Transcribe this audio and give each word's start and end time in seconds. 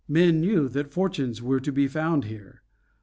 Men 0.07 0.39
knew 0.41 0.67
that 0.69 0.91
fortunes 0.91 1.43
were 1.43 1.59
to 1.59 1.71
be 1.71 1.87
found 1.87 2.23
here. 2.23 2.63